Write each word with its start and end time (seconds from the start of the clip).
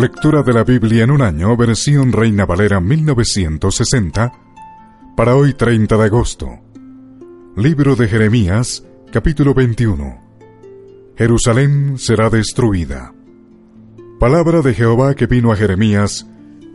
Lectura 0.00 0.44
de 0.44 0.52
la 0.52 0.62
Biblia 0.62 1.02
en 1.02 1.10
un 1.10 1.22
año, 1.22 1.56
versión 1.56 2.12
Reina 2.12 2.46
Valera 2.46 2.78
1960, 2.78 4.32
para 5.16 5.34
hoy 5.34 5.54
30 5.54 5.96
de 5.96 6.04
agosto. 6.04 6.60
Libro 7.56 7.96
de 7.96 8.06
Jeremías, 8.06 8.84
capítulo 9.10 9.54
21. 9.54 10.22
Jerusalén 11.16 11.98
será 11.98 12.30
destruida. 12.30 13.12
Palabra 14.20 14.60
de 14.60 14.72
Jehová 14.72 15.16
que 15.16 15.26
vino 15.26 15.50
a 15.50 15.56
Jeremías, 15.56 16.28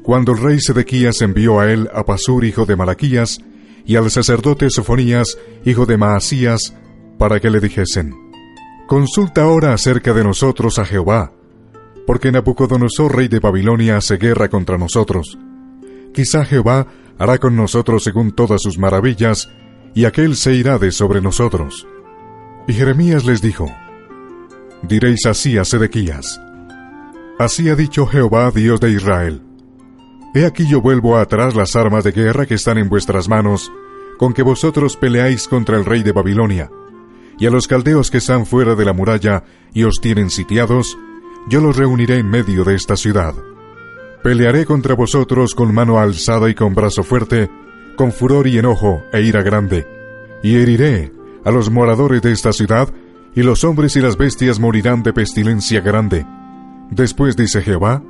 cuando 0.03 0.33
el 0.33 0.39
rey 0.39 0.59
Sedequías 0.59 1.21
envió 1.21 1.61
a 1.61 1.71
él 1.71 1.89
a 1.93 2.03
Pasur, 2.03 2.43
hijo 2.43 2.65
de 2.65 2.75
Malaquías, 2.75 3.39
y 3.85 3.95
al 3.95 4.11
sacerdote 4.11 4.69
Sofonías, 4.69 5.37
hijo 5.63 5.85
de 5.85 5.95
Maasías, 5.95 6.75
para 7.17 7.39
que 7.39 7.49
le 7.49 7.61
dijesen, 7.61 8.13
Consulta 8.85 9.43
ahora 9.43 9.71
acerca 9.71 10.11
de 10.11 10.25
nosotros 10.25 10.77
a 10.77 10.83
Jehová, 10.83 11.31
porque 12.05 12.31
Nabucodonosor, 12.31 13.15
rey 13.15 13.27
de 13.27 13.39
Babilonia, 13.39 13.97
hace 13.97 14.17
guerra 14.17 14.49
contra 14.49 14.77
nosotros. 14.77 15.37
Quizá 16.13 16.45
Jehová 16.45 16.87
hará 17.17 17.37
con 17.37 17.55
nosotros 17.55 18.03
según 18.03 18.31
todas 18.31 18.61
sus 18.61 18.77
maravillas, 18.77 19.49
y 19.95 20.05
aquel 20.05 20.35
se 20.35 20.53
irá 20.53 20.77
de 20.77 20.91
sobre 20.91 21.21
nosotros. 21.21 21.87
Y 22.67 22.73
Jeremías 22.73 23.25
les 23.25 23.41
dijo, 23.41 23.71
Diréis 24.81 25.25
así 25.25 25.57
a 25.57 25.65
Sedequías, 25.65 26.39
Así 27.39 27.69
ha 27.69 27.75
dicho 27.75 28.05
Jehová, 28.05 28.51
Dios 28.51 28.79
de 28.79 28.91
Israel. 28.91 29.41
He 30.35 30.45
aquí 30.45 30.67
yo 30.67 30.81
vuelvo 30.81 31.17
atrás 31.17 31.55
las 31.55 31.75
armas 31.75 32.03
de 32.03 32.11
guerra 32.11 32.45
que 32.45 32.55
están 32.55 32.77
en 32.77 32.89
vuestras 32.89 33.27
manos, 33.27 33.71
con 34.17 34.33
que 34.33 34.43
vosotros 34.43 34.97
peleáis 34.97 35.47
contra 35.47 35.77
el 35.77 35.85
rey 35.85 36.03
de 36.03 36.11
Babilonia, 36.11 36.69
y 37.39 37.47
a 37.47 37.49
los 37.49 37.67
caldeos 37.67 38.11
que 38.11 38.19
están 38.19 38.45
fuera 38.45 38.75
de 38.75 38.85
la 38.85 38.93
muralla 38.93 39.43
y 39.73 39.83
os 39.83 39.95
tienen 39.99 40.29
sitiados, 40.29 40.97
yo 41.47 41.61
los 41.61 41.75
reuniré 41.75 42.17
en 42.17 42.29
medio 42.29 42.63
de 42.63 42.75
esta 42.75 42.95
ciudad. 42.95 43.33
Pelearé 44.23 44.65
contra 44.65 44.95
vosotros 44.95 45.53
con 45.55 45.73
mano 45.73 45.99
alzada 45.99 46.49
y 46.49 46.55
con 46.55 46.73
brazo 46.73 47.03
fuerte, 47.03 47.49
con 47.95 48.11
furor 48.11 48.47
y 48.47 48.57
enojo 48.57 49.03
e 49.11 49.21
ira 49.21 49.41
grande, 49.41 49.87
y 50.41 50.55
heriré 50.55 51.11
a 51.43 51.51
los 51.51 51.69
moradores 51.69 52.21
de 52.21 52.31
esta 52.31 52.53
ciudad, 52.53 52.89
y 53.35 53.43
los 53.43 53.63
hombres 53.63 53.95
y 53.95 54.01
las 54.01 54.15
bestias 54.15 54.59
morirán 54.59 55.03
de 55.03 55.11
pestilencia 55.11 55.81
grande. 55.81 56.25
Después 56.89 57.35
dice 57.35 57.61
Jehová, 57.61 58.03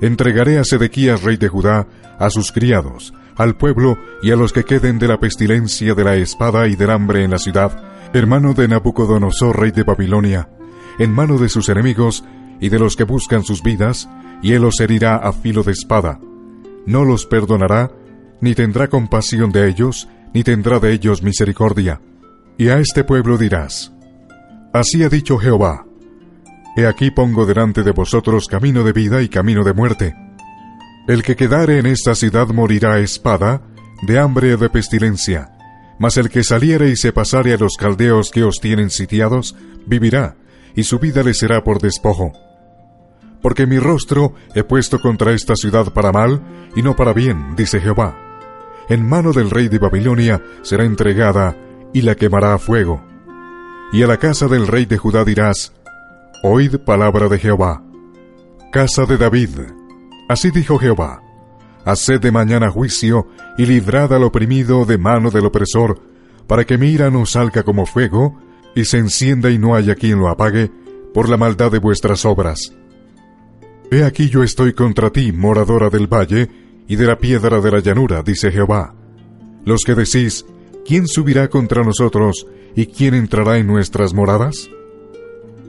entregaré 0.00 0.58
a 0.58 0.64
Sedequías 0.64 1.22
rey 1.22 1.36
de 1.36 1.48
Judá, 1.48 1.86
a 2.18 2.30
sus 2.30 2.52
criados, 2.52 3.14
al 3.36 3.56
pueblo 3.56 3.98
y 4.22 4.30
a 4.30 4.36
los 4.36 4.52
que 4.52 4.64
queden 4.64 4.98
de 4.98 5.08
la 5.08 5.18
pestilencia 5.18 5.94
de 5.94 6.04
la 6.04 6.16
espada 6.16 6.68
y 6.68 6.76
del 6.76 6.90
hambre 6.90 7.24
en 7.24 7.30
la 7.30 7.38
ciudad, 7.38 7.82
hermano 8.12 8.54
de 8.54 8.68
Nabucodonosor 8.68 9.58
rey 9.58 9.70
de 9.70 9.82
Babilonia, 9.82 10.48
en 10.98 11.12
mano 11.12 11.38
de 11.38 11.48
sus 11.48 11.68
enemigos 11.68 12.24
y 12.60 12.68
de 12.68 12.78
los 12.78 12.96
que 12.96 13.04
buscan 13.04 13.44
sus 13.44 13.62
vidas, 13.62 14.08
y 14.42 14.52
él 14.52 14.62
los 14.62 14.80
herirá 14.80 15.16
a 15.16 15.32
filo 15.32 15.62
de 15.62 15.72
espada. 15.72 16.20
No 16.86 17.04
los 17.04 17.26
perdonará, 17.26 17.90
ni 18.40 18.54
tendrá 18.54 18.88
compasión 18.88 19.52
de 19.52 19.68
ellos, 19.68 20.08
ni 20.32 20.42
tendrá 20.42 20.78
de 20.80 20.92
ellos 20.92 21.22
misericordia. 21.22 22.00
Y 22.58 22.68
a 22.68 22.78
este 22.78 23.04
pueblo 23.04 23.38
dirás, 23.38 23.92
Así 24.72 25.02
ha 25.02 25.08
dicho 25.08 25.38
Jehová, 25.38 25.86
He 26.76 26.86
aquí 26.86 27.10
pongo 27.12 27.46
delante 27.46 27.84
de 27.84 27.92
vosotros 27.92 28.48
camino 28.48 28.82
de 28.82 28.92
vida 28.92 29.22
y 29.22 29.28
camino 29.28 29.62
de 29.62 29.72
muerte. 29.72 30.14
El 31.06 31.22
que 31.22 31.36
quedare 31.36 31.78
en 31.78 31.86
esta 31.86 32.14
ciudad 32.14 32.48
morirá 32.48 32.94
a 32.94 33.00
espada, 33.00 33.62
de 34.02 34.18
hambre 34.18 34.54
o 34.54 34.56
de 34.56 34.68
pestilencia, 34.70 35.52
mas 35.98 36.16
el 36.16 36.28
que 36.30 36.42
saliere 36.42 36.90
y 36.90 36.96
se 36.96 37.12
pasare 37.12 37.54
a 37.54 37.56
los 37.56 37.76
caldeos 37.76 38.30
que 38.30 38.42
os 38.42 38.58
tienen 38.60 38.90
sitiados, 38.90 39.54
vivirá, 39.86 40.36
y 40.74 40.84
su 40.84 40.98
vida 40.98 41.22
le 41.22 41.34
será 41.34 41.62
por 41.62 41.80
despojo. 41.80 42.32
Porque 43.42 43.66
mi 43.66 43.78
rostro 43.78 44.34
he 44.54 44.64
puesto 44.64 45.00
contra 45.00 45.32
esta 45.32 45.54
ciudad 45.54 45.92
para 45.92 46.12
mal, 46.12 46.42
y 46.74 46.82
no 46.82 46.96
para 46.96 47.12
bien, 47.12 47.54
dice 47.56 47.80
Jehová. 47.80 48.18
En 48.88 49.06
mano 49.06 49.32
del 49.32 49.50
rey 49.50 49.68
de 49.68 49.78
Babilonia 49.78 50.42
será 50.62 50.84
entregada, 50.84 51.56
y 51.92 52.02
la 52.02 52.14
quemará 52.14 52.54
a 52.54 52.58
fuego. 52.58 53.02
Y 53.92 54.02
a 54.02 54.06
la 54.06 54.16
casa 54.16 54.48
del 54.48 54.66
rey 54.66 54.86
de 54.86 54.98
Judá 54.98 55.24
dirás, 55.24 55.72
Oíd 56.42 56.78
palabra 56.78 57.28
de 57.28 57.38
Jehová. 57.38 57.82
Casa 58.72 59.06
de 59.06 59.16
David. 59.16 59.60
Así 60.28 60.50
dijo 60.50 60.78
Jehová. 60.78 61.22
Haced 61.84 62.20
de 62.20 62.32
mañana 62.32 62.70
juicio 62.70 63.28
y 63.58 63.66
librad 63.66 64.12
al 64.12 64.24
oprimido 64.24 64.84
de 64.84 64.98
mano 64.98 65.30
del 65.30 65.46
opresor, 65.46 66.00
para 66.46 66.64
que 66.64 66.78
mi 66.78 66.88
ira 66.88 67.10
no 67.10 67.26
salga 67.26 67.62
como 67.62 67.86
fuego, 67.86 68.38
y 68.74 68.84
se 68.84 68.98
encienda 68.98 69.50
y 69.50 69.58
no 69.58 69.74
haya 69.74 69.94
quien 69.94 70.18
lo 70.18 70.28
apague, 70.28 70.70
por 71.12 71.28
la 71.28 71.36
maldad 71.36 71.70
de 71.70 71.78
vuestras 71.78 72.24
obras. 72.24 72.74
He 73.90 74.02
aquí 74.02 74.28
yo 74.28 74.42
estoy 74.42 74.72
contra 74.72 75.10
ti, 75.10 75.32
moradora 75.32 75.90
del 75.90 76.12
valle, 76.12 76.50
y 76.88 76.96
de 76.96 77.06
la 77.06 77.18
piedra 77.18 77.60
de 77.60 77.70
la 77.70 77.78
llanura, 77.78 78.22
dice 78.22 78.50
Jehová. 78.50 78.94
Los 79.64 79.82
que 79.84 79.94
decís, 79.94 80.44
¿quién 80.84 81.06
subirá 81.06 81.48
contra 81.48 81.84
nosotros, 81.84 82.46
y 82.74 82.86
quién 82.86 83.14
entrará 83.14 83.58
en 83.58 83.68
nuestras 83.68 84.12
moradas? 84.12 84.68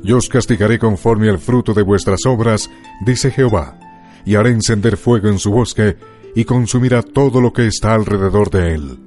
Yo 0.04 0.18
os 0.18 0.28
castigaré 0.28 0.80
conforme 0.80 1.30
al 1.30 1.40
fruto 1.40 1.74
de 1.74 1.84
vuestras 1.84 2.26
obras, 2.26 2.70
dice 3.06 3.32
Jehová, 3.32 3.80
y 4.26 4.36
haré 4.36 4.50
encender 4.50 4.98
fuego 4.98 5.30
en 5.30 5.38
su 5.38 5.52
bosque, 5.52 5.98
y 6.36 6.44
consumirá 6.44 7.02
todo 7.04 7.40
lo 7.40 7.54
que 7.54 7.68
está 7.68 7.94
alrededor 7.94 8.50
de 8.50 8.74
él. 8.74 9.00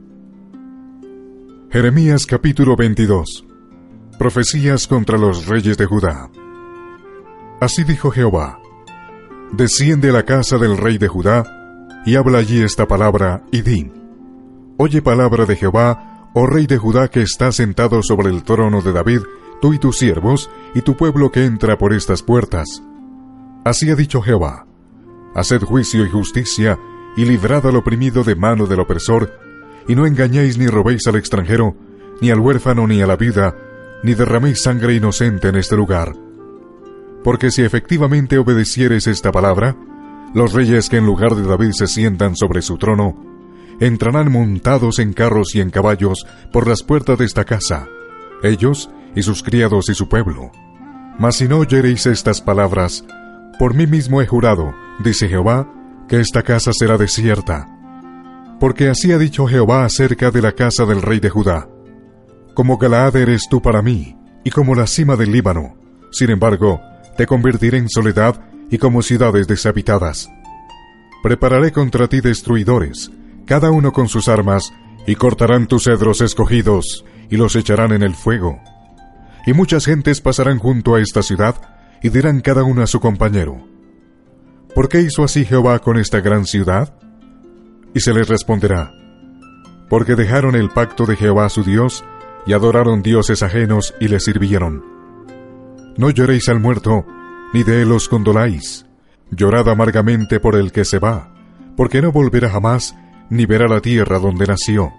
Jeremías 1.71 2.25
capítulo 2.25 2.77
22 2.77 3.48
Profecías 4.19 4.89
contra 4.89 5.17
los 5.17 5.47
reyes 5.47 5.79
de 5.79 5.87
Judá. 5.87 6.29
Así 7.61 7.85
dijo 7.85 8.11
Jehová, 8.11 8.59
Desciende 9.53 10.11
a 10.11 10.13
la 10.13 10.25
casa 10.25 10.59
del 10.59 10.77
rey 10.77 10.99
de 10.99 11.07
Judá, 11.07 11.45
y 12.05 12.17
habla 12.17 12.39
allí 12.39 12.61
esta 12.61 12.89
palabra, 12.89 13.45
y 13.53 13.63
di, 13.63 13.93
Oye 14.77 15.03
palabra 15.03 15.47
de 15.47 15.55
Jehová, 15.55 16.31
oh 16.35 16.47
rey 16.47 16.67
de 16.67 16.79
Judá 16.79 17.07
que 17.07 17.23
está 17.23 17.53
sentado 17.53 18.03
sobre 18.03 18.31
el 18.31 18.43
trono 18.43 18.83
de 18.83 18.93
David, 18.93 19.21
tú 19.63 19.73
y 19.73 19.79
tus 19.79 19.99
siervos, 19.99 20.51
y 20.75 20.83
tu 20.83 20.97
pueblo 20.97 21.31
que 21.31 21.45
entra 21.45 21.79
por 21.79 21.93
estas 21.93 22.25
puertas. 22.25 22.83
Así 23.65 23.89
ha 23.89 23.95
dicho 23.95 24.21
Jehová, 24.21 24.67
Haced 25.37 25.63
juicio 25.63 26.05
y 26.05 26.11
justicia, 26.11 26.77
y 27.17 27.25
librad 27.25 27.65
al 27.69 27.77
oprimido 27.77 28.25
de 28.25 28.35
mano 28.35 28.67
del 28.67 28.81
opresor, 28.81 29.33
y 29.87 29.95
no 29.95 30.07
engañéis 30.07 30.59
ni 30.59 30.67
robéis 30.67 31.07
al 31.07 31.15
extranjero, 31.15 31.77
ni 32.21 32.31
al 32.31 32.41
huérfano 32.41 32.85
ni 32.89 33.01
a 33.01 33.07
la 33.07 33.15
vida, 33.15 33.55
ni 34.03 34.15
derraméis 34.15 34.63
sangre 34.63 34.95
inocente 34.95 35.49
en 35.49 35.57
este 35.57 35.77
lugar. 35.77 36.15
Porque 37.25 37.51
si 37.51 37.63
efectivamente 37.63 38.39
obedecieres 38.39 39.07
esta 39.07 39.33
palabra, 39.33 39.77
los 40.35 40.53
reyes 40.53 40.89
que 40.89 40.99
en 40.99 41.07
lugar 41.07 41.35
de 41.35 41.43
David 41.43 41.73
se 41.73 41.87
sientan 41.87 42.37
sobre 42.37 42.63
su 42.63 42.79
trono, 42.79 43.17
entrarán 43.81 44.31
montados 44.31 44.99
en 44.99 45.13
carros 45.13 45.55
y 45.55 45.61
en 45.61 45.71
caballos 45.71 46.27
por 46.53 46.67
las 46.67 46.83
puertas 46.83 47.19
de 47.19 47.25
esta 47.25 47.45
casa, 47.45 47.89
ellos 48.43 48.91
y 49.15 49.23
sus 49.23 49.43
criados 49.43 49.89
y 49.89 49.95
su 49.95 50.09
pueblo. 50.09 50.51
Mas 51.19 51.37
si 51.37 51.49
no 51.49 51.59
oyereis 51.59 52.07
estas 52.07 52.41
palabras, 52.41 53.05
por 53.59 53.75
mí 53.75 53.87
mismo 53.87 54.23
he 54.23 54.27
jurado, 54.27 54.75
dice 55.03 55.29
Jehová, 55.29 55.69
que 56.09 56.21
esta 56.21 56.43
casa 56.43 56.71
será 56.73 56.97
desierta. 56.97 57.69
Porque 58.61 58.89
así 58.89 59.13
ha 59.13 59.19
dicho 59.19 59.47
Jehová 59.47 59.85
acerca 59.85 60.31
de 60.31 60.43
la 60.43 60.53
casa 60.53 60.85
del 60.85 61.03
rey 61.03 61.21
de 61.21 61.31
Judá. 61.31 61.69
Como 62.59 62.77
Galaad 62.77 63.15
eres 63.15 63.43
tú 63.49 63.63
para 63.63 63.83
mí, 63.83 64.19
y 64.43 64.51
como 64.51 64.75
la 64.75 64.89
cima 64.89 65.15
del 65.15 65.31
Líbano. 65.31 65.77
Sin 66.11 66.29
embargo, 66.29 66.81
te 67.17 67.25
convertiré 67.25 67.79
en 67.79 67.89
soledad 67.89 68.51
y 68.69 68.79
como 68.79 69.03
ciudades 69.03 69.47
deshabitadas. 69.47 70.29
Prepararé 71.23 71.71
contra 71.71 72.09
ti 72.09 72.21
destruidores, 72.21 73.13
cada 73.47 73.71
uno 73.71 73.93
con 73.93 74.09
sus 74.09 74.27
armas, 74.27 74.73
y 75.07 75.15
cortarán 75.15 75.69
tus 75.69 75.85
cedros 75.85 76.21
escogidos, 76.21 77.05
y 77.31 77.37
los 77.37 77.55
echarán 77.55 77.93
en 77.93 78.03
el 78.03 78.17
fuego 78.17 78.59
y 79.47 79.53
muchas 79.53 79.85
gentes 79.85 80.21
pasarán 80.21 80.59
junto 80.59 80.97
a 80.97 81.01
esta 81.01 81.23
ciudad 81.23 81.55
y 82.03 82.09
dirán 82.09 82.41
cada 82.41 82.65
uno 82.65 82.83
a 82.83 82.89
su 82.89 82.99
compañero, 82.99 83.57
¿por 84.75 84.89
qué 84.89 85.01
hizo 85.01 85.23
así 85.23 85.45
Jehová 85.45 85.79
con 85.79 85.97
esta 85.97 86.21
gran 86.21 86.45
ciudad? 86.45 86.93
Y 87.95 88.01
se 88.01 88.13
les 88.13 88.29
responderá, 88.29 88.93
porque 89.89 90.17
dejaron 90.17 90.57
el 90.57 90.71
pacto 90.71 91.07
de 91.07 91.15
Jehová 91.15 91.49
su 91.51 91.63
Dios 91.63 92.05
y 92.49 92.53
adoraron 92.55 93.03
dioses 93.03 93.45
ajenos 93.45 93.95
y 94.01 94.09
le 94.09 94.19
sirvieron. 94.19 94.83
No 95.97 96.11
lloréis 96.11 96.49
al 96.49 96.59
muerto, 96.59 97.07
ni 97.55 97.63
de 97.63 97.83
él 97.83 97.93
os 97.93 98.09
condoláis, 98.09 98.87
llorad 99.31 99.69
amargamente 99.69 100.41
por 100.41 100.57
el 100.57 100.73
que 100.73 100.85
se 100.85 100.99
va, 100.99 101.33
porque 101.77 102.03
no 102.03 102.11
volverá 102.11 102.51
jamás, 102.51 102.97
ni 103.31 103.47
verá 103.47 103.69
la 103.69 103.81
tierra 103.81 104.19
donde 104.19 104.47
nació 104.47 104.93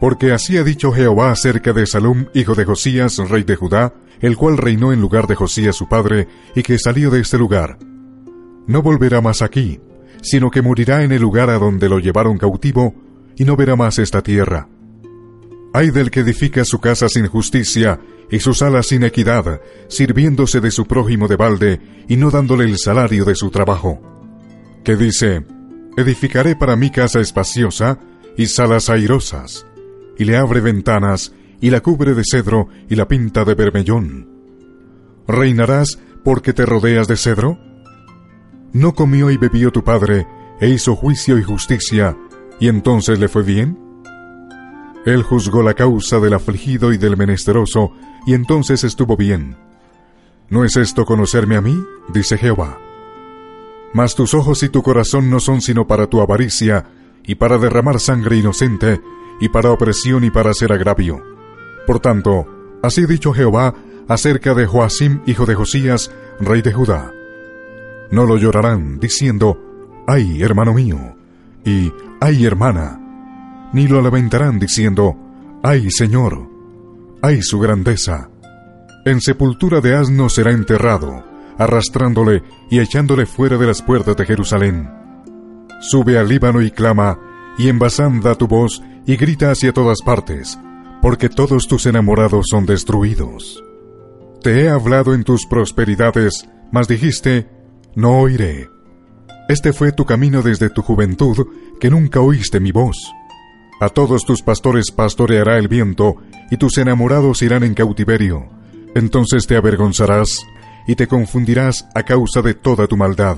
porque 0.00 0.32
así 0.32 0.56
ha 0.56 0.64
dicho 0.64 0.92
Jehová 0.92 1.30
acerca 1.30 1.72
de 1.72 1.86
Salum, 1.86 2.26
hijo 2.34 2.54
de 2.54 2.64
Josías, 2.64 3.16
rey 3.28 3.44
de 3.44 3.56
Judá, 3.56 3.94
el 4.20 4.36
cual 4.36 4.58
reinó 4.58 4.92
en 4.92 5.00
lugar 5.00 5.26
de 5.26 5.34
Josías 5.34 5.74
su 5.74 5.88
padre, 5.88 6.28
y 6.54 6.62
que 6.62 6.78
salió 6.78 7.10
de 7.10 7.20
este 7.20 7.38
lugar. 7.38 7.78
No 8.66 8.82
volverá 8.82 9.20
más 9.20 9.42
aquí, 9.42 9.80
sino 10.22 10.50
que 10.50 10.62
morirá 10.62 11.02
en 11.02 11.12
el 11.12 11.22
lugar 11.22 11.50
a 11.50 11.58
donde 11.58 11.88
lo 11.88 11.98
llevaron 11.98 12.38
cautivo, 12.38 12.94
y 13.36 13.44
no 13.44 13.56
verá 13.56 13.76
más 13.76 13.98
esta 13.98 14.22
tierra. 14.22 14.68
Hay 15.72 15.90
del 15.90 16.10
que 16.10 16.20
edifica 16.20 16.64
su 16.64 16.80
casa 16.80 17.08
sin 17.08 17.26
justicia 17.26 18.00
y 18.30 18.40
sus 18.40 18.62
alas 18.62 18.86
sin 18.86 19.04
equidad, 19.04 19.60
sirviéndose 19.88 20.60
de 20.60 20.70
su 20.70 20.86
prójimo 20.86 21.28
de 21.28 21.36
balde 21.36 21.80
y 22.08 22.16
no 22.16 22.30
dándole 22.30 22.64
el 22.64 22.78
salario 22.78 23.24
de 23.24 23.34
su 23.34 23.50
trabajo. 23.50 24.00
Que 24.84 24.96
dice, 24.96 25.44
edificaré 25.96 26.56
para 26.56 26.76
mí 26.76 26.90
casa 26.90 27.20
espaciosa 27.20 27.98
y 28.36 28.46
salas 28.46 28.90
airosas, 28.90 29.66
y 30.18 30.24
le 30.24 30.36
abre 30.36 30.60
ventanas 30.60 31.32
y 31.60 31.70
la 31.70 31.80
cubre 31.80 32.14
de 32.14 32.22
cedro 32.24 32.68
y 32.88 32.94
la 32.96 33.08
pinta 33.08 33.44
de 33.44 33.54
bermellón. 33.54 34.28
¿Reinarás 35.26 35.98
porque 36.22 36.52
te 36.52 36.66
rodeas 36.66 37.08
de 37.08 37.16
cedro? 37.16 37.58
¿No 38.72 38.94
comió 38.94 39.30
y 39.30 39.36
bebió 39.36 39.70
tu 39.70 39.82
padre 39.82 40.26
e 40.60 40.68
hizo 40.68 40.96
juicio 40.96 41.38
y 41.38 41.42
justicia, 41.42 42.16
y 42.60 42.68
entonces 42.68 43.18
le 43.18 43.28
fue 43.28 43.42
bien? 43.42 43.85
Él 45.06 45.22
juzgó 45.22 45.62
la 45.62 45.74
causa 45.74 46.18
del 46.18 46.34
afligido 46.34 46.92
y 46.92 46.98
del 46.98 47.16
menesteroso, 47.16 47.92
y 48.26 48.34
entonces 48.34 48.82
estuvo 48.82 49.16
bien. 49.16 49.56
¿No 50.50 50.64
es 50.64 50.76
esto 50.76 51.06
conocerme 51.06 51.56
a 51.56 51.60
mí? 51.60 51.80
dice 52.12 52.36
Jehová. 52.36 52.78
Mas 53.94 54.16
tus 54.16 54.34
ojos 54.34 54.64
y 54.64 54.68
tu 54.68 54.82
corazón 54.82 55.30
no 55.30 55.38
son 55.38 55.60
sino 55.60 55.86
para 55.86 56.08
tu 56.08 56.20
avaricia, 56.20 56.86
y 57.24 57.36
para 57.36 57.56
derramar 57.56 58.00
sangre 58.00 58.36
inocente, 58.36 59.00
y 59.40 59.48
para 59.48 59.70
opresión 59.70 60.24
y 60.24 60.30
para 60.30 60.50
hacer 60.50 60.72
agravio. 60.72 61.22
Por 61.86 62.00
tanto, 62.00 62.46
así 62.82 63.06
dicho 63.06 63.32
Jehová 63.32 63.74
acerca 64.08 64.54
de 64.54 64.66
Joacim, 64.66 65.20
hijo 65.24 65.46
de 65.46 65.54
Josías, 65.54 66.10
rey 66.40 66.62
de 66.62 66.72
Judá. 66.72 67.12
No 68.10 68.26
lo 68.26 68.38
llorarán, 68.38 68.98
diciendo, 68.98 69.56
ay, 70.08 70.42
hermano 70.42 70.74
mío, 70.74 71.16
y 71.64 71.92
ay, 72.20 72.44
hermana, 72.44 73.05
ni 73.76 73.86
lo 73.86 74.00
lamentarán 74.00 74.58
diciendo, 74.58 75.18
ay, 75.62 75.90
Señor, 75.90 76.48
ay, 77.20 77.42
su 77.42 77.58
grandeza. 77.58 78.30
En 79.04 79.20
sepultura 79.20 79.82
de 79.82 79.94
asno 79.94 80.30
será 80.30 80.52
enterrado, 80.52 81.22
arrastrándole 81.58 82.42
y 82.70 82.78
echándole 82.78 83.26
fuera 83.26 83.58
de 83.58 83.66
las 83.66 83.82
puertas 83.82 84.16
de 84.16 84.24
Jerusalén. 84.24 84.88
Sube 85.82 86.16
al 86.16 86.26
Líbano 86.26 86.62
y 86.62 86.70
clama, 86.70 87.18
y 87.58 87.68
en 87.68 87.78
da 88.22 88.34
tu 88.34 88.48
voz 88.48 88.82
y 89.04 89.16
grita 89.16 89.50
hacia 89.50 89.74
todas 89.74 89.98
partes, 90.00 90.58
porque 91.02 91.28
todos 91.28 91.68
tus 91.68 91.84
enamorados 91.84 92.46
son 92.50 92.64
destruidos. 92.64 93.62
Te 94.42 94.62
he 94.62 94.70
hablado 94.70 95.12
en 95.12 95.22
tus 95.22 95.44
prosperidades, 95.46 96.48
mas 96.72 96.88
dijiste, 96.88 97.46
no 97.94 98.20
oiré. 98.20 98.70
Este 99.50 99.74
fue 99.74 99.92
tu 99.92 100.06
camino 100.06 100.40
desde 100.40 100.70
tu 100.70 100.80
juventud, 100.80 101.46
que 101.78 101.90
nunca 101.90 102.20
oíste 102.20 102.58
mi 102.58 102.72
voz. 102.72 102.96
A 103.78 103.90
todos 103.90 104.24
tus 104.24 104.42
pastores 104.42 104.90
pastoreará 104.90 105.58
el 105.58 105.68
viento, 105.68 106.16
y 106.50 106.56
tus 106.56 106.78
enamorados 106.78 107.42
irán 107.42 107.62
en 107.62 107.74
cautiverio. 107.74 108.48
Entonces 108.94 109.46
te 109.46 109.56
avergonzarás, 109.56 110.46
y 110.86 110.94
te 110.94 111.06
confundirás 111.06 111.86
a 111.94 112.02
causa 112.02 112.40
de 112.40 112.54
toda 112.54 112.86
tu 112.86 112.96
maldad. 112.96 113.36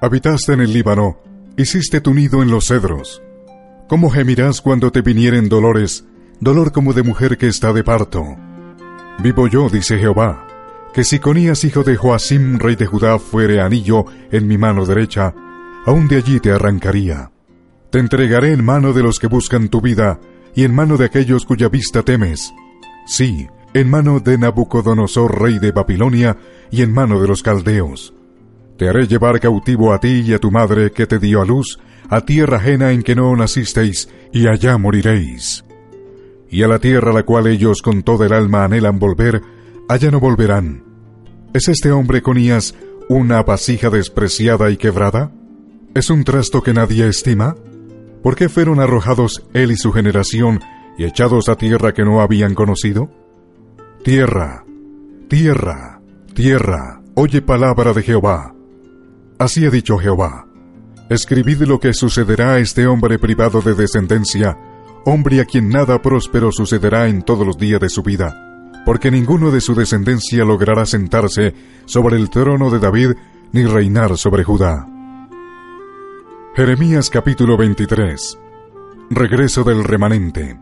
Habitaste 0.00 0.54
en 0.54 0.60
el 0.60 0.72
Líbano, 0.72 1.18
hiciste 1.58 2.00
tu 2.00 2.14
nido 2.14 2.42
en 2.42 2.50
los 2.50 2.68
cedros. 2.68 3.22
¿Cómo 3.88 4.08
gemirás 4.08 4.62
cuando 4.62 4.90
te 4.90 5.02
vinieren 5.02 5.48
dolores, 5.48 6.06
dolor 6.40 6.72
como 6.72 6.94
de 6.94 7.02
mujer 7.02 7.36
que 7.36 7.48
está 7.48 7.72
de 7.74 7.84
parto? 7.84 8.24
Vivo 9.18 9.46
yo, 9.46 9.68
dice 9.68 9.98
Jehová, 9.98 10.46
que 10.94 11.04
si 11.04 11.18
Conías 11.18 11.64
hijo 11.64 11.82
de 11.82 11.96
Joacim, 11.96 12.58
rey 12.58 12.76
de 12.76 12.86
Judá, 12.86 13.18
fuere 13.18 13.60
anillo 13.60 14.06
en 14.30 14.46
mi 14.46 14.56
mano 14.56 14.86
derecha, 14.86 15.34
aún 15.84 16.08
de 16.08 16.16
allí 16.16 16.40
te 16.40 16.50
arrancaría. 16.50 17.33
Te 17.94 18.00
entregaré 18.00 18.52
en 18.52 18.64
mano 18.64 18.92
de 18.92 19.04
los 19.04 19.20
que 19.20 19.28
buscan 19.28 19.68
tu 19.68 19.80
vida, 19.80 20.18
y 20.52 20.64
en 20.64 20.74
mano 20.74 20.96
de 20.96 21.04
aquellos 21.04 21.44
cuya 21.44 21.68
vista 21.68 22.02
temes. 22.02 22.52
Sí, 23.06 23.46
en 23.72 23.88
mano 23.88 24.18
de 24.18 24.36
Nabucodonosor, 24.36 25.40
rey 25.40 25.60
de 25.60 25.70
Babilonia, 25.70 26.36
y 26.72 26.82
en 26.82 26.92
mano 26.92 27.20
de 27.20 27.28
los 27.28 27.44
caldeos. 27.44 28.12
Te 28.76 28.88
haré 28.88 29.06
llevar 29.06 29.38
cautivo 29.38 29.92
a 29.92 30.00
ti 30.00 30.24
y 30.26 30.32
a 30.32 30.40
tu 30.40 30.50
madre 30.50 30.90
que 30.90 31.06
te 31.06 31.20
dio 31.20 31.40
a 31.40 31.44
luz, 31.44 31.78
a 32.08 32.22
tierra 32.22 32.56
ajena 32.56 32.90
en 32.90 33.04
que 33.04 33.14
no 33.14 33.36
nacisteis, 33.36 34.08
y 34.32 34.48
allá 34.48 34.76
moriréis. 34.76 35.64
Y 36.50 36.64
a 36.64 36.66
la 36.66 36.80
tierra 36.80 37.12
a 37.12 37.14
la 37.14 37.22
cual 37.22 37.46
ellos 37.46 37.80
con 37.80 38.02
toda 38.02 38.26
el 38.26 38.32
alma 38.32 38.64
anhelan 38.64 38.98
volver, 38.98 39.40
allá 39.88 40.10
no 40.10 40.18
volverán. 40.18 40.82
¿Es 41.52 41.68
este 41.68 41.92
hombre 41.92 42.22
Conías 42.22 42.74
una 43.08 43.44
vasija 43.44 43.88
despreciada 43.88 44.72
y 44.72 44.78
quebrada? 44.78 45.30
¿Es 45.94 46.10
un 46.10 46.24
trasto 46.24 46.60
que 46.60 46.74
nadie 46.74 47.06
estima? 47.06 47.54
¿Por 48.24 48.34
qué 48.34 48.48
fueron 48.48 48.80
arrojados 48.80 49.46
él 49.52 49.70
y 49.70 49.76
su 49.76 49.92
generación 49.92 50.60
y 50.98 51.04
echados 51.04 51.48
a 51.48 51.54
tierra 51.54 51.92
que 51.92 52.04
no 52.04 52.20
habían 52.20 52.54
conocido? 52.54 53.08
Tierra, 54.02 54.64
tierra, 55.28 56.00
tierra, 56.34 57.02
oye 57.14 57.40
palabra 57.40 57.92
de 57.92 58.02
Jehová. 58.02 58.52
Así 59.38 59.64
ha 59.64 59.70
dicho 59.70 59.98
Jehová. 59.98 60.46
Escribid 61.08 61.62
lo 61.62 61.78
que 61.78 61.92
sucederá 61.92 62.54
a 62.54 62.58
este 62.58 62.88
hombre 62.88 63.20
privado 63.20 63.60
de 63.60 63.74
descendencia, 63.74 64.58
hombre 65.04 65.40
a 65.40 65.44
quien 65.44 65.68
nada 65.68 66.02
próspero 66.02 66.50
sucederá 66.50 67.06
en 67.06 67.22
todos 67.22 67.46
los 67.46 67.56
días 67.56 67.80
de 67.80 67.88
su 67.88 68.02
vida 68.02 68.40
porque 68.84 69.10
ninguno 69.10 69.50
de 69.50 69.60
su 69.60 69.74
descendencia 69.74 70.44
logrará 70.44 70.84
sentarse 70.86 71.54
sobre 71.86 72.16
el 72.16 72.30
trono 72.30 72.70
de 72.70 72.78
David 72.78 73.12
ni 73.52 73.64
reinar 73.64 74.16
sobre 74.18 74.44
Judá. 74.44 74.93
Jeremías 76.56 77.10
capítulo 77.10 77.56
23 77.56 78.38
Regreso 79.10 79.64
del 79.64 79.82
remanente. 79.82 80.56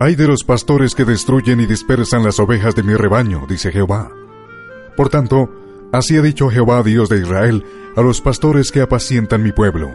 Hay 0.00 0.16
de 0.16 0.26
los 0.26 0.42
pastores 0.42 0.96
que 0.96 1.04
destruyen 1.04 1.60
y 1.60 1.66
dispersan 1.66 2.24
las 2.24 2.40
ovejas 2.40 2.74
de 2.74 2.82
mi 2.82 2.94
rebaño, 2.94 3.46
dice 3.48 3.70
Jehová. 3.70 4.10
Por 4.96 5.10
tanto, 5.10 5.48
así 5.92 6.16
ha 6.16 6.22
dicho 6.22 6.50
Jehová 6.50 6.82
Dios 6.82 7.08
de 7.08 7.20
Israel 7.20 7.64
a 7.94 8.02
los 8.02 8.20
pastores 8.20 8.72
que 8.72 8.80
apacientan 8.80 9.44
mi 9.44 9.52
pueblo. 9.52 9.94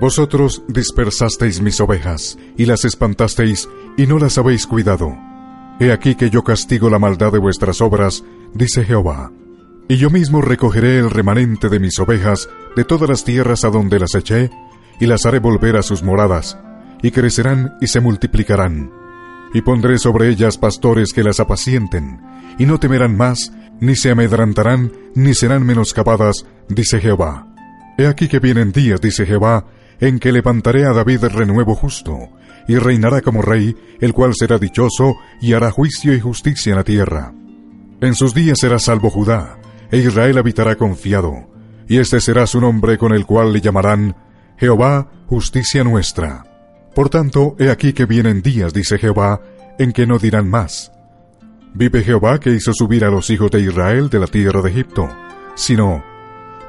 Vosotros 0.00 0.64
dispersasteis 0.66 1.60
mis 1.60 1.80
ovejas, 1.80 2.36
y 2.56 2.66
las 2.66 2.84
espantasteis, 2.84 3.68
y 3.96 4.08
no 4.08 4.18
las 4.18 4.38
habéis 4.38 4.66
cuidado 4.66 5.16
He 5.78 5.92
aquí 5.92 6.16
que 6.16 6.30
yo 6.30 6.42
castigo 6.42 6.90
la 6.90 6.98
maldad 6.98 7.32
de 7.32 7.38
vuestras 7.38 7.80
obras, 7.80 8.24
dice 8.54 8.84
Jehová. 8.84 9.30
Y 9.90 9.96
yo 9.96 10.08
mismo 10.08 10.40
recogeré 10.40 11.00
el 11.00 11.10
remanente 11.10 11.68
de 11.68 11.80
mis 11.80 11.98
ovejas 11.98 12.48
de 12.76 12.84
todas 12.84 13.10
las 13.10 13.24
tierras 13.24 13.64
a 13.64 13.70
donde 13.70 13.98
las 13.98 14.14
eché, 14.14 14.48
y 15.00 15.06
las 15.06 15.26
haré 15.26 15.40
volver 15.40 15.76
a 15.76 15.82
sus 15.82 16.04
moradas, 16.04 16.56
y 17.02 17.10
crecerán 17.10 17.74
y 17.80 17.88
se 17.88 17.98
multiplicarán. 17.98 18.92
Y 19.52 19.62
pondré 19.62 19.98
sobre 19.98 20.28
ellas 20.28 20.58
pastores 20.58 21.12
que 21.12 21.24
las 21.24 21.40
apacienten, 21.40 22.20
y 22.56 22.66
no 22.66 22.78
temerán 22.78 23.16
más, 23.16 23.52
ni 23.80 23.96
se 23.96 24.12
amedrantarán, 24.12 24.92
ni 25.16 25.34
serán 25.34 25.66
menoscabadas, 25.66 26.46
dice 26.68 27.00
Jehová. 27.00 27.52
He 27.98 28.06
aquí 28.06 28.28
que 28.28 28.38
vienen 28.38 28.70
días, 28.70 29.00
dice 29.00 29.26
Jehová, 29.26 29.66
en 29.98 30.20
que 30.20 30.30
levantaré 30.30 30.86
a 30.86 30.92
David 30.92 31.24
renuevo 31.24 31.74
justo, 31.74 32.28
y 32.68 32.76
reinará 32.76 33.22
como 33.22 33.42
rey, 33.42 33.74
el 34.00 34.12
cual 34.12 34.34
será 34.38 34.56
dichoso 34.56 35.16
y 35.40 35.54
hará 35.54 35.72
juicio 35.72 36.14
y 36.14 36.20
justicia 36.20 36.70
en 36.70 36.76
la 36.76 36.84
tierra. 36.84 37.32
En 38.00 38.14
sus 38.14 38.34
días 38.34 38.60
será 38.60 38.78
salvo 38.78 39.10
Judá, 39.10 39.59
e 39.90 39.98
Israel 39.98 40.38
habitará 40.38 40.76
confiado, 40.76 41.48
y 41.88 41.98
este 41.98 42.20
será 42.20 42.46
su 42.46 42.60
nombre 42.60 42.98
con 42.98 43.12
el 43.12 43.26
cual 43.26 43.52
le 43.52 43.60
llamarán 43.60 44.16
Jehová, 44.58 45.10
justicia 45.26 45.84
nuestra. 45.84 46.44
Por 46.94 47.08
tanto, 47.08 47.56
he 47.58 47.70
aquí 47.70 47.92
que 47.92 48.04
vienen 48.04 48.42
días, 48.42 48.72
dice 48.72 48.98
Jehová, 48.98 49.40
en 49.78 49.92
que 49.92 50.06
no 50.06 50.18
dirán 50.18 50.48
más. 50.48 50.92
Vive 51.72 52.02
Jehová 52.02 52.40
que 52.40 52.50
hizo 52.50 52.72
subir 52.72 53.04
a 53.04 53.10
los 53.10 53.30
hijos 53.30 53.50
de 53.50 53.60
Israel 53.60 54.10
de 54.10 54.18
la 54.18 54.26
tierra 54.26 54.60
de 54.60 54.70
Egipto, 54.70 55.08
sino, 55.54 56.04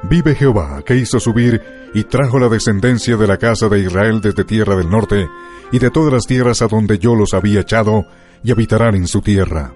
Vive 0.02 0.34
Jehová, 0.34 0.82
que 0.84 0.96
hizo 0.96 1.20
subir 1.20 1.62
y 1.94 2.04
trajo 2.04 2.38
la 2.38 2.48
descendencia 2.48 3.16
de 3.16 3.26
la 3.26 3.36
casa 3.36 3.68
de 3.68 3.80
Israel 3.80 4.20
desde 4.20 4.44
tierra 4.44 4.74
del 4.74 4.90
norte, 4.90 5.28
y 5.70 5.78
de 5.78 5.90
todas 5.90 6.12
las 6.12 6.26
tierras 6.26 6.62
a 6.62 6.68
donde 6.68 6.98
yo 6.98 7.14
los 7.14 7.34
había 7.34 7.60
echado, 7.60 8.06
y 8.42 8.50
habitarán 8.50 8.96
en 8.96 9.06
su 9.06 9.20
tierra. 9.20 9.74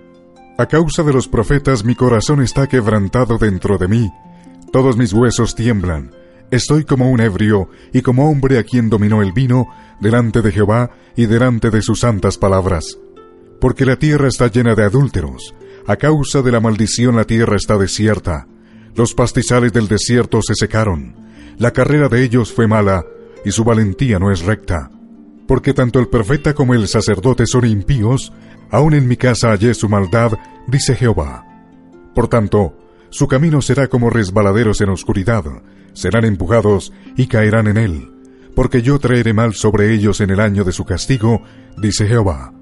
A 0.58 0.66
causa 0.66 1.02
de 1.02 1.12
los 1.12 1.28
profetas 1.28 1.84
mi 1.84 1.94
corazón 1.94 2.40
está 2.40 2.66
quebrantado 2.66 3.36
dentro 3.36 3.76
de 3.76 3.88
mí, 3.88 4.10
todos 4.72 4.96
mis 4.96 5.12
huesos 5.12 5.54
tiemblan, 5.54 6.12
estoy 6.50 6.84
como 6.84 7.10
un 7.10 7.20
ebrio, 7.20 7.68
y 7.92 8.00
como 8.00 8.30
hombre 8.30 8.58
a 8.58 8.64
quien 8.64 8.88
dominó 8.88 9.20
el 9.20 9.32
vino, 9.32 9.66
delante 10.00 10.40
de 10.40 10.52
Jehová 10.52 10.90
y 11.14 11.26
delante 11.26 11.70
de 11.70 11.82
sus 11.82 12.00
santas 12.00 12.38
palabras. 12.38 12.98
Porque 13.60 13.84
la 13.84 13.96
tierra 13.96 14.28
está 14.28 14.50
llena 14.50 14.74
de 14.74 14.84
adúlteros, 14.84 15.54
a 15.86 15.96
causa 15.96 16.40
de 16.40 16.52
la 16.52 16.60
maldición 16.60 17.16
la 17.16 17.24
tierra 17.24 17.56
está 17.56 17.76
desierta, 17.76 18.46
los 18.94 19.12
pastizales 19.12 19.74
del 19.74 19.88
desierto 19.88 20.40
se 20.40 20.54
secaron, 20.54 21.16
la 21.58 21.72
carrera 21.72 22.08
de 22.08 22.24
ellos 22.24 22.50
fue 22.50 22.66
mala, 22.66 23.04
y 23.44 23.50
su 23.50 23.62
valentía 23.62 24.18
no 24.18 24.32
es 24.32 24.40
recta. 24.40 24.90
Porque 25.46 25.74
tanto 25.74 26.00
el 26.00 26.08
profeta 26.08 26.54
como 26.54 26.74
el 26.74 26.88
sacerdote 26.88 27.46
son 27.46 27.66
impíos, 27.66 28.32
aun 28.70 28.94
en 28.94 29.08
mi 29.08 29.16
casa 29.16 29.50
hallé 29.50 29.74
su 29.74 29.88
maldad, 29.88 30.32
dice 30.66 30.94
Jehová. 30.94 31.44
Por 32.14 32.28
tanto, 32.28 32.76
su 33.10 33.28
camino 33.28 33.62
será 33.62 33.88
como 33.88 34.10
resbaladeros 34.10 34.80
en 34.80 34.90
oscuridad, 34.90 35.44
serán 35.92 36.24
empujados 36.24 36.92
y 37.16 37.26
caerán 37.26 37.66
en 37.66 37.76
él, 37.76 38.12
porque 38.54 38.82
yo 38.82 38.98
traeré 38.98 39.32
mal 39.32 39.54
sobre 39.54 39.94
ellos 39.94 40.20
en 40.20 40.30
el 40.30 40.40
año 40.40 40.64
de 40.64 40.72
su 40.72 40.84
castigo, 40.84 41.42
dice 41.76 42.06
Jehová. 42.06 42.52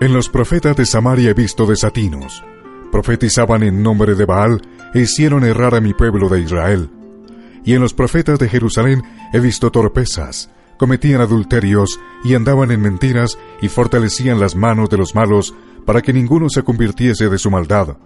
En 0.00 0.12
los 0.12 0.28
profetas 0.28 0.76
de 0.76 0.86
Samaria 0.86 1.30
he 1.30 1.34
visto 1.34 1.66
desatinos. 1.66 2.44
Profetizaban 2.92 3.64
en 3.64 3.82
nombre 3.82 4.14
de 4.14 4.24
Baal 4.24 4.62
e 4.94 5.00
hicieron 5.00 5.44
errar 5.44 5.74
a 5.74 5.80
mi 5.80 5.92
pueblo 5.92 6.28
de 6.28 6.40
Israel. 6.40 6.88
Y 7.64 7.74
en 7.74 7.80
los 7.80 7.94
profetas 7.94 8.38
de 8.38 8.48
Jerusalén 8.48 9.02
he 9.32 9.40
visto 9.40 9.72
torpezas, 9.72 10.50
cometían 10.78 11.20
adulterios 11.20 12.00
y 12.24 12.34
andaban 12.34 12.70
en 12.70 12.80
mentiras 12.80 13.38
y 13.60 13.68
fortalecían 13.68 14.40
las 14.40 14.56
manos 14.56 14.88
de 14.88 14.96
los 14.96 15.14
malos 15.14 15.54
para 15.84 16.00
que 16.00 16.12
ninguno 16.12 16.48
se 16.48 16.62
convirtiese 16.62 17.28
de 17.28 17.38
su 17.38 17.50
maldad. 17.50 17.96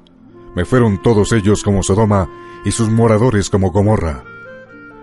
Me 0.56 0.64
fueron 0.64 1.00
todos 1.00 1.32
ellos 1.32 1.62
como 1.62 1.82
Sodoma 1.82 2.28
y 2.64 2.72
sus 2.72 2.90
moradores 2.90 3.50
como 3.50 3.70
Gomorra. 3.70 4.24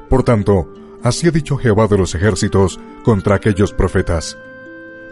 Por 0.09 0.23
tanto, 0.23 0.73
así 1.03 1.27
ha 1.27 1.31
dicho 1.31 1.57
Jehová 1.57 1.87
de 1.87 1.97
los 1.97 2.15
ejércitos 2.15 2.79
contra 3.03 3.35
aquellos 3.35 3.73
profetas. 3.73 4.37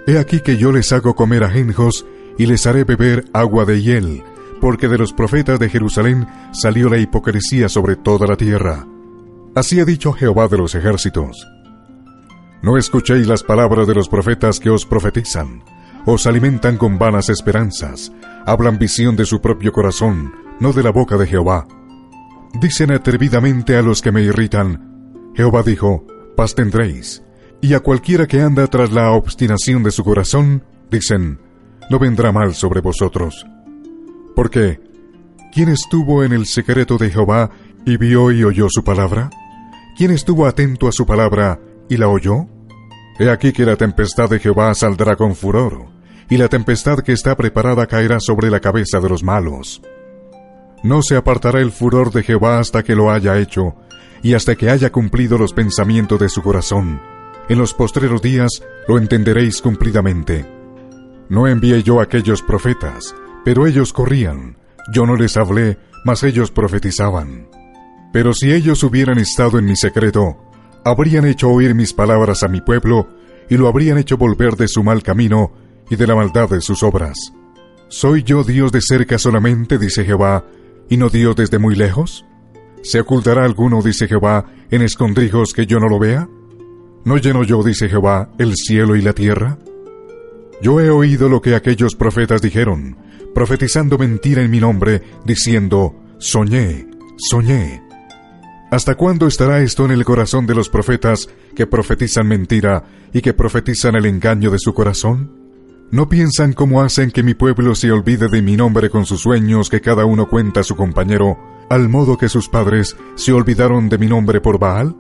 He 0.08 0.18
aquí 0.18 0.40
que 0.40 0.58
yo 0.58 0.72
les 0.72 0.92
hago 0.94 1.16
comer 1.16 1.44
ajenjos 1.44 2.06
y 2.38 2.46
les 2.46 2.66
haré 2.66 2.84
beber 2.84 3.26
agua 3.34 3.66
de 3.66 3.82
hiel, 3.82 4.24
porque 4.62 4.88
de 4.88 4.98
los 4.98 5.14
profetas 5.14 5.60
de 5.60 5.70
Jerusalén 5.70 6.28
salió 6.54 6.90
la 6.90 6.98
hipocresía 6.98 7.70
sobre 7.70 7.96
toda 7.96 8.28
la 8.28 8.38
tierra. 8.38 8.88
Así 9.56 9.80
ha 9.80 9.86
dicho 9.86 10.14
Jehová 10.14 10.48
de 10.48 10.58
los 10.58 10.76
ejércitos. 10.76 11.46
No 12.62 12.78
escuchéis 12.78 13.28
las 13.28 13.44
palabras 13.44 13.88
de 13.88 13.94
los 13.94 14.10
profetas 14.10 14.60
que 14.60 14.70
os 14.70 14.86
profetizan, 14.86 15.64
os 16.06 16.26
alimentan 16.26 16.78
con 16.78 16.98
vanas 16.98 17.30
esperanzas, 17.30 18.12
hablan 18.46 18.80
visión 18.80 19.16
de 19.16 19.26
su 19.26 19.42
propio 19.42 19.72
corazón, 19.72 20.34
no 20.60 20.74
de 20.74 20.84
la 20.84 20.92
boca 20.92 21.18
de 21.18 21.28
Jehová. 21.28 21.68
Dicen 22.60 22.92
atrevidamente 22.92 23.76
a 23.76 23.82
los 23.82 24.02
que 24.02 24.12
me 24.12 24.22
irritan, 24.22 25.32
Jehová 25.36 25.62
dijo, 25.64 26.06
paz 26.36 26.56
tendréis, 26.56 27.24
y 27.62 27.74
a 27.74 27.80
cualquiera 27.80 28.26
que 28.26 28.42
anda 28.42 28.66
tras 28.68 28.92
la 28.92 29.12
obstinación 29.12 29.84
de 29.84 29.92
su 29.92 30.04
corazón, 30.04 30.64
dicen, 30.90 31.40
no 31.90 32.00
vendrá 32.00 32.32
mal 32.32 32.56
sobre 32.56 32.82
vosotros. 32.82 33.46
Porque, 34.36 34.80
¿quién 35.54 35.70
estuvo 35.70 36.24
en 36.24 36.34
el 36.34 36.46
secreto 36.46 36.98
de 36.98 37.12
Jehová 37.12 37.52
y 37.86 37.98
vio 37.98 38.32
y 38.32 38.44
oyó 38.44 38.68
su 38.70 38.84
palabra? 38.84 39.30
¿Quién 39.98 40.12
estuvo 40.12 40.46
atento 40.46 40.88
a 40.88 40.92
su 40.92 41.06
palabra 41.06 41.60
y 41.90 41.98
la 41.98 42.08
oyó? 42.08 42.48
He 43.20 43.30
aquí 43.30 43.52
que 43.52 43.66
la 43.66 43.76
tempestad 43.76 44.30
de 44.30 44.40
Jehová 44.40 44.74
saldrá 44.74 45.16
con 45.16 45.36
furor, 45.36 45.88
y 46.30 46.38
la 46.38 46.48
tempestad 46.48 47.00
que 47.00 47.14
está 47.14 47.36
preparada 47.36 47.88
caerá 47.88 48.20
sobre 48.20 48.50
la 48.50 48.60
cabeza 48.60 49.00
de 49.00 49.10
los 49.10 49.24
malos. 49.24 49.82
No 50.84 51.02
se 51.02 51.16
apartará 51.16 51.60
el 51.60 51.72
furor 51.72 52.12
de 52.12 52.24
Jehová 52.24 52.60
hasta 52.60 52.84
que 52.84 52.96
lo 52.96 53.12
haya 53.12 53.40
hecho, 53.40 53.76
y 54.22 54.34
hasta 54.34 54.56
que 54.56 54.70
haya 54.70 54.92
cumplido 54.92 55.38
los 55.38 55.54
pensamientos 55.54 56.20
de 56.20 56.30
su 56.30 56.42
corazón. 56.42 57.02
En 57.50 57.58
los 57.58 57.74
postreros 57.74 58.22
días 58.22 58.64
lo 58.88 58.98
entenderéis 58.98 59.62
cumplidamente. 59.62 60.46
No 61.30 61.48
envié 61.48 61.82
yo 61.82 62.02
aquellos 62.02 62.42
profetas, 62.42 63.16
pero 63.44 63.66
ellos 63.66 63.94
corrían. 63.94 64.58
Yo 64.94 65.06
no 65.06 65.16
les 65.16 65.38
hablé, 65.38 65.78
mas 66.06 66.24
ellos 66.24 66.52
profetizaban. 66.52 67.50
Pero 68.14 68.34
si 68.34 68.52
ellos 68.52 68.84
hubieran 68.84 69.18
estado 69.18 69.60
en 69.60 69.66
mi 69.66 69.76
secreto, 69.76 70.38
habrían 70.90 71.26
hecho 71.26 71.50
oír 71.50 71.76
mis 71.76 71.94
palabras 71.94 72.44
a 72.44 72.48
mi 72.48 72.62
pueblo, 72.62 73.10
y 73.50 73.58
lo 73.58 73.68
habrían 73.68 73.98
hecho 73.98 74.18
volver 74.18 74.56
de 74.56 74.68
su 74.68 74.84
mal 74.84 75.04
camino 75.04 75.52
y 75.90 75.96
de 75.96 76.08
la 76.08 76.16
maldad 76.16 76.50
de 76.50 76.62
sus 76.62 76.84
obras. 76.84 77.18
¿Soy 77.90 78.24
yo 78.24 78.44
Dios 78.44 78.72
de 78.72 78.82
cerca 78.82 79.18
solamente, 79.18 79.78
dice 79.78 80.04
Jehová, 80.04 80.46
y 80.90 80.98
no 80.98 81.10
Dios 81.10 81.36
desde 81.36 81.60
muy 81.60 81.76
lejos? 81.76 82.26
¿Se 82.84 83.00
ocultará 83.00 83.44
alguno, 83.44 83.82
dice 83.82 84.08
Jehová, 84.08 84.46
en 84.72 84.82
escondrijos 84.82 85.54
que 85.54 85.66
yo 85.66 85.80
no 85.80 85.88
lo 85.88 86.00
vea? 86.00 86.28
¿No 87.06 87.18
lleno 87.18 87.44
yo, 87.44 87.64
dice 87.64 87.88
Jehová, 87.88 88.30
el 88.38 88.56
cielo 88.56 88.96
y 88.96 89.02
la 89.02 89.14
tierra? 89.14 89.58
Yo 90.62 90.82
he 90.82 90.90
oído 90.90 91.30
lo 91.30 91.42
que 91.42 91.56
aquellos 91.56 91.96
profetas 91.96 92.42
dijeron, 92.42 92.98
profetizando 93.34 93.98
mentira 93.98 94.42
en 94.42 94.52
mi 94.52 94.60
nombre, 94.60 95.02
diciendo, 95.24 95.96
soñé, 96.18 96.88
soñé. 97.18 97.87
¿Hasta 98.70 98.96
cuándo 98.96 99.28
estará 99.28 99.62
esto 99.62 99.86
en 99.86 99.92
el 99.92 100.04
corazón 100.04 100.46
de 100.46 100.54
los 100.54 100.68
profetas 100.68 101.30
que 101.56 101.68
profetizan 101.68 102.28
mentira 102.28 102.84
y 103.14 103.22
que 103.22 103.34
profetizan 103.34 103.96
el 103.96 104.06
engaño 104.06 104.52
de 104.52 104.60
su 104.60 104.74
corazón? 104.74 105.32
¿No 105.90 106.10
piensan 106.10 106.52
cómo 106.52 106.82
hacen 106.82 107.12
que 107.12 107.24
mi 107.24 107.34
pueblo 107.34 107.76
se 107.76 107.94
olvide 107.94 108.28
de 108.28 108.42
mi 108.42 108.58
nombre 108.58 108.90
con 108.90 109.06
sus 109.06 109.22
sueños 109.22 109.70
que 109.70 109.80
cada 109.80 110.04
uno 110.04 110.28
cuenta 110.28 110.60
a 110.60 110.64
su 110.64 110.76
compañero, 110.76 111.38
al 111.70 111.88
modo 111.88 112.18
que 112.18 112.28
sus 112.28 112.50
padres 112.50 112.98
se 113.16 113.32
olvidaron 113.32 113.88
de 113.88 113.98
mi 113.98 114.08
nombre 114.08 114.42
por 114.42 114.60
Baal? 114.60 114.98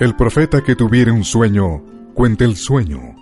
El 0.00 0.16
profeta 0.16 0.62
que 0.62 0.74
tuviere 0.74 1.10
un 1.10 1.24
sueño, 1.24 1.82
cuente 2.14 2.44
el 2.44 2.56
sueño, 2.56 3.14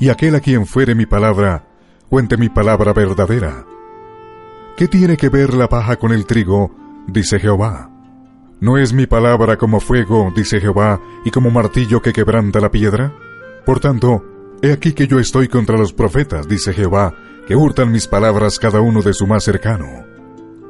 y 0.00 0.08
aquel 0.08 0.34
a 0.34 0.40
quien 0.40 0.66
fuere 0.66 0.96
mi 0.96 1.06
palabra, 1.06 1.68
cuente 2.08 2.36
mi 2.36 2.48
palabra 2.48 2.92
verdadera. 2.92 3.64
¿Qué 4.76 4.88
tiene 4.88 5.16
que 5.16 5.28
ver 5.28 5.54
la 5.54 5.68
paja 5.68 5.96
con 5.96 6.10
el 6.10 6.26
trigo? 6.26 6.74
dice 7.06 7.38
Jehová. 7.38 7.91
¿No 8.62 8.78
es 8.78 8.92
mi 8.92 9.08
palabra 9.08 9.56
como 9.56 9.80
fuego, 9.80 10.32
dice 10.36 10.60
Jehová, 10.60 11.00
y 11.24 11.32
como 11.32 11.50
martillo 11.50 12.00
que 12.00 12.12
quebranta 12.12 12.60
la 12.60 12.70
piedra? 12.70 13.12
Por 13.66 13.80
tanto, 13.80 14.24
he 14.62 14.70
aquí 14.70 14.92
que 14.92 15.08
yo 15.08 15.18
estoy 15.18 15.48
contra 15.48 15.76
los 15.76 15.92
profetas, 15.92 16.46
dice 16.46 16.72
Jehová, 16.72 17.12
que 17.44 17.56
hurtan 17.56 17.90
mis 17.90 18.06
palabras 18.06 18.60
cada 18.60 18.80
uno 18.80 19.02
de 19.02 19.14
su 19.14 19.26
más 19.26 19.42
cercano. 19.42 20.06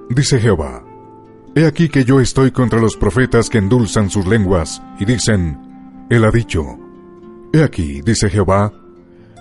Dice 0.08 0.40
Jehová, 0.40 0.82
he 1.54 1.66
aquí 1.66 1.90
que 1.90 2.06
yo 2.06 2.18
estoy 2.18 2.50
contra 2.50 2.80
los 2.80 2.96
profetas 2.96 3.50
que 3.50 3.58
endulzan 3.58 4.08
sus 4.08 4.26
lenguas, 4.26 4.82
y 4.98 5.04
dicen, 5.04 6.06
Él 6.08 6.24
ha 6.24 6.30
dicho. 6.30 6.64
He 7.52 7.62
aquí, 7.62 8.00
dice 8.00 8.30
Jehová, 8.30 8.72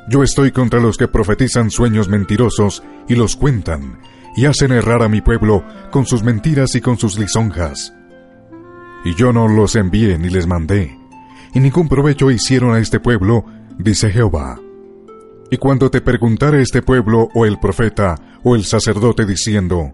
yo 0.10 0.24
estoy 0.24 0.52
contra 0.52 0.82
los 0.82 0.98
que 0.98 1.08
profetizan 1.08 1.72
sueños 1.72 2.10
mentirosos 2.10 2.84
y 3.08 3.16
los 3.16 3.38
cuentan, 3.38 4.02
y 4.36 4.44
hacen 4.44 4.74
errar 4.74 5.04
a 5.04 5.08
mi 5.08 5.22
pueblo 5.22 5.64
con 5.90 6.06
sus 6.06 6.22
mentiras 6.22 6.76
y 6.76 6.82
con 6.82 6.98
sus 6.98 7.18
lisonjas. 7.18 7.94
Y 9.04 9.16
yo 9.16 9.34
no 9.34 9.48
los 9.48 9.76
envié 9.76 10.18
ni 10.18 10.30
les 10.30 10.48
mandé, 10.48 10.98
y 11.54 11.60
ningún 11.60 11.88
provecho 11.88 12.32
hicieron 12.32 12.74
a 12.74 12.80
este 12.80 13.00
pueblo, 13.00 13.46
dice 13.78 14.10
Jehová. 14.12 14.60
Y 15.50 15.58
cuando 15.58 15.92
te 15.92 16.02
preguntare 16.02 16.62
este 16.62 16.82
pueblo 16.82 17.28
o 17.34 17.46
el 17.46 17.60
profeta 17.60 18.16
o 18.44 18.56
el 18.56 18.64
sacerdote 18.64 19.26
diciendo, 19.26 19.92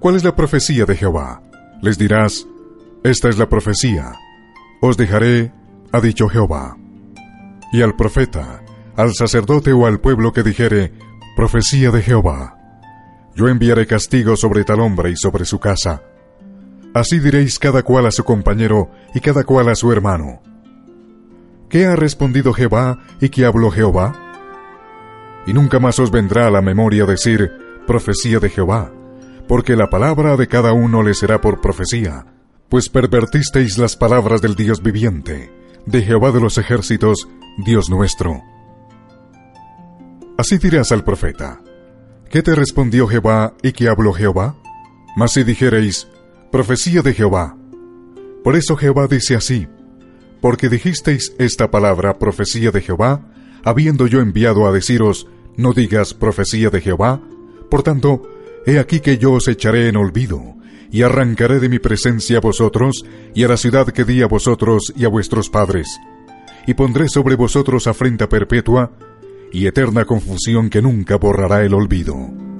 ¿cuál 0.00 0.16
es 0.16 0.24
la 0.24 0.34
profecía 0.34 0.84
de 0.86 0.96
Jehová? 0.96 1.42
Les 1.82 1.98
dirás, 1.98 2.46
esta 3.04 3.28
es 3.28 3.38
la 3.38 3.48
profecía. 3.48 4.12
Os 4.80 4.96
dejaré, 4.96 5.52
ha 5.92 6.00
dicho 6.00 6.28
Jehová. 6.28 6.76
Y 7.72 7.82
al 7.82 7.94
profeta, 7.94 8.62
al 8.96 9.14
sacerdote 9.14 9.72
o 9.72 9.86
al 9.86 10.00
pueblo 10.00 10.32
que 10.32 10.42
dijere, 10.42 10.92
profecía 11.36 11.90
de 11.90 12.02
Jehová, 12.02 12.58
yo 13.34 13.48
enviaré 13.48 13.86
castigo 13.86 14.36
sobre 14.36 14.64
tal 14.64 14.80
hombre 14.80 15.10
y 15.10 15.16
sobre 15.16 15.44
su 15.44 15.58
casa. 15.58 16.02
Así 16.94 17.20
diréis 17.20 17.58
cada 17.58 17.82
cual 17.82 18.06
a 18.06 18.10
su 18.10 18.24
compañero 18.24 18.90
y 19.14 19.20
cada 19.20 19.44
cual 19.44 19.68
a 19.68 19.74
su 19.74 19.90
hermano. 19.92 20.42
¿Qué 21.68 21.86
ha 21.86 21.96
respondido 21.96 22.52
Jehová 22.52 22.98
y 23.20 23.30
qué 23.30 23.46
habló 23.46 23.70
Jehová? 23.70 24.12
Y 25.46 25.54
nunca 25.54 25.78
más 25.78 25.98
os 25.98 26.10
vendrá 26.10 26.46
a 26.46 26.50
la 26.50 26.60
memoria 26.60 27.06
decir 27.06 27.50
profecía 27.86 28.38
de 28.38 28.50
Jehová, 28.50 28.92
porque 29.48 29.74
la 29.74 29.88
palabra 29.88 30.36
de 30.36 30.48
cada 30.48 30.72
uno 30.72 31.02
le 31.02 31.14
será 31.14 31.40
por 31.40 31.60
profecía, 31.60 32.26
pues 32.68 32.88
pervertisteis 32.88 33.78
las 33.78 33.96
palabras 33.96 34.42
del 34.42 34.54
Dios 34.54 34.82
viviente, 34.82 35.50
de 35.86 36.02
Jehová 36.02 36.30
de 36.30 36.40
los 36.40 36.58
ejércitos, 36.58 37.26
Dios 37.64 37.88
nuestro. 37.90 38.42
Así 40.36 40.58
dirás 40.58 40.92
al 40.92 41.04
profeta, 41.04 41.60
¿Qué 42.32 42.42
te 42.42 42.54
respondió 42.54 43.06
Jehová 43.08 43.52
y 43.62 43.72
qué 43.72 43.90
habló 43.90 44.14
Jehová? 44.14 44.56
Mas 45.16 45.32
si 45.32 45.44
dijereis, 45.44 46.08
profecía 46.52 47.00
de 47.00 47.14
Jehová. 47.14 47.56
Por 48.44 48.56
eso 48.56 48.76
Jehová 48.76 49.06
dice 49.06 49.34
así, 49.34 49.68
porque 50.42 50.68
dijisteis 50.68 51.34
esta 51.38 51.70
palabra, 51.70 52.18
profecía 52.18 52.70
de 52.70 52.82
Jehová, 52.82 53.26
habiendo 53.64 54.06
yo 54.06 54.20
enviado 54.20 54.66
a 54.66 54.72
deciros, 54.72 55.26
no 55.56 55.72
digas 55.72 56.12
profecía 56.12 56.68
de 56.68 56.82
Jehová, 56.82 57.22
por 57.70 57.82
tanto, 57.82 58.22
he 58.66 58.78
aquí 58.78 59.00
que 59.00 59.16
yo 59.16 59.32
os 59.32 59.48
echaré 59.48 59.88
en 59.88 59.96
olvido, 59.96 60.42
y 60.90 61.00
arrancaré 61.00 61.58
de 61.58 61.70
mi 61.70 61.78
presencia 61.78 62.36
a 62.36 62.40
vosotros, 62.42 63.02
y 63.34 63.44
a 63.44 63.48
la 63.48 63.56
ciudad 63.56 63.86
que 63.86 64.04
di 64.04 64.20
a 64.20 64.26
vosotros 64.26 64.92
y 64.94 65.06
a 65.06 65.08
vuestros 65.08 65.48
padres, 65.48 65.88
y 66.66 66.74
pondré 66.74 67.08
sobre 67.08 67.34
vosotros 67.34 67.86
afrenta 67.86 68.28
perpetua, 68.28 68.92
y 69.52 69.66
eterna 69.66 70.04
confusión 70.04 70.68
que 70.68 70.82
nunca 70.82 71.16
borrará 71.16 71.62
el 71.64 71.72
olvido. 71.72 72.51